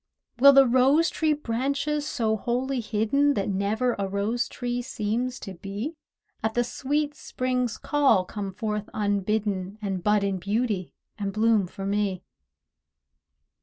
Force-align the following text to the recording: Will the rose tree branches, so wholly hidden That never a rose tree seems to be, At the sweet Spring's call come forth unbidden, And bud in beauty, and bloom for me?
Will 0.39 0.51
the 0.53 0.65
rose 0.65 1.11
tree 1.11 1.33
branches, 1.33 2.07
so 2.07 2.35
wholly 2.35 2.79
hidden 2.79 3.35
That 3.35 3.49
never 3.49 3.93
a 3.99 4.07
rose 4.07 4.49
tree 4.49 4.81
seems 4.81 5.39
to 5.41 5.53
be, 5.53 5.93
At 6.41 6.55
the 6.55 6.63
sweet 6.63 7.13
Spring's 7.13 7.77
call 7.77 8.25
come 8.25 8.51
forth 8.51 8.89
unbidden, 8.95 9.77
And 9.79 10.03
bud 10.03 10.23
in 10.23 10.39
beauty, 10.39 10.95
and 11.19 11.31
bloom 11.31 11.67
for 11.67 11.85
me? 11.85 12.23